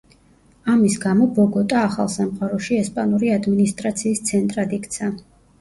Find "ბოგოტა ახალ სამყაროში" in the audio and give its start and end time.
1.39-2.79